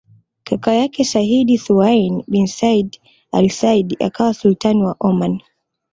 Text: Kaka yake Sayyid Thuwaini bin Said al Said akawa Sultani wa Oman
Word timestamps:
Kaka 0.43 0.73
yake 0.73 1.03
Sayyid 1.03 1.47
Thuwaini 1.65 2.23
bin 2.31 2.47
Said 2.47 2.89
al 3.33 3.49
Said 3.49 3.97
akawa 4.07 4.33
Sultani 4.33 4.83
wa 4.83 4.95
Oman 4.99 5.41